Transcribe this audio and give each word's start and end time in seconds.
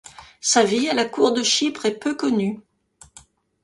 Sa 0.41 0.63
vie 0.63 0.89
à 0.89 0.95
la 0.95 1.05
cour 1.05 1.31
de 1.31 1.43
Chypre 1.43 1.85
est 1.85 1.99
peu 1.99 2.15
connue. 2.15 2.59